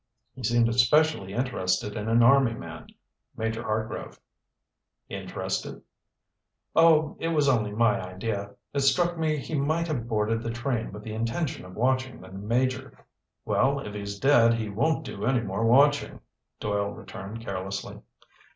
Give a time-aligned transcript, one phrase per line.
[0.33, 2.87] He seemed especially interested in an army man,
[3.37, 4.19] Major Hartgrove."
[5.09, 5.83] "Interested?"
[6.75, 8.55] "Oh, it was only my idea.
[8.73, 12.31] It struck me he might have boarded the train with the intention of watching the
[12.31, 12.97] Major."
[13.45, 16.21] "Well, if he's dead he won't do any more watching,"
[16.59, 18.01] Doyle returned carelessly.